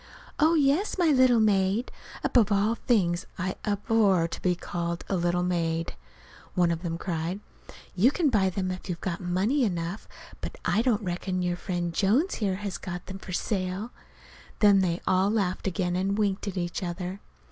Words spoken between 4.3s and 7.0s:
be called a little maid!) one of them